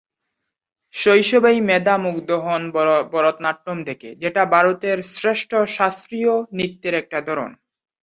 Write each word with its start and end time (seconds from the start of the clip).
শৈশবেই 0.93 1.59
মেধা 1.69 1.95
মুগ্ধ 2.05 2.29
হন 2.45 2.61
ভরতনাট্যম 3.13 3.77
দেখে, 3.89 4.09
যেটা 4.23 4.41
ভারতের 4.53 4.97
শ্রেষ্ঠ 5.13 5.51
শাস্ত্রীয় 5.77 6.33
নৃত্যের 6.57 6.93
একটা 7.01 7.19
ধরন। 7.27 7.51